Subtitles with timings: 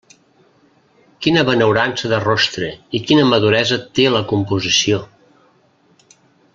[1.25, 5.03] Quina benaurança de rostre, i quina maduresa té la composició.